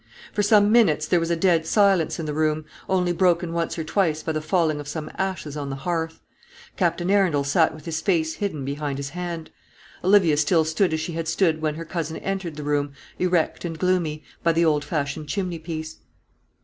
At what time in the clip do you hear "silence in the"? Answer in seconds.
1.67-2.33